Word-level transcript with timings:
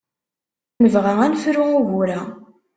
Nebɣa 0.81 1.13
ad 1.23 1.29
nefru 1.31 1.65
ugur-a. 1.77 2.19